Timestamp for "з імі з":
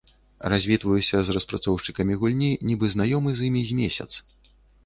3.41-3.81